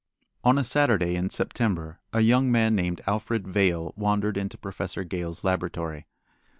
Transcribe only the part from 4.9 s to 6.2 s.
Gale's laboratory.